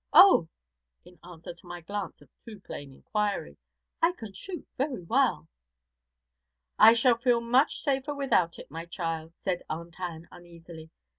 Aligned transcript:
Oh,' 0.13 0.47
in 1.05 1.19
answer 1.23 1.53
to 1.53 1.67
my 1.67 1.81
glance 1.81 2.23
of 2.23 2.29
too 2.43 2.59
plain 2.59 2.91
inquiry, 2.91 3.57
'I 4.01 4.13
can 4.13 4.33
shoot 4.33 4.67
very 4.75 5.03
well.' 5.03 5.47
'I 6.79 6.93
shall 6.93 7.17
feel 7.19 7.39
much 7.39 7.83
safer 7.83 8.15
without 8.15 8.57
it, 8.57 8.71
my 8.71 8.87
child,' 8.87 9.33
said 9.43 9.61
Aunt 9.69 9.99
Ann 9.99 10.27
uneasily. 10.31 10.89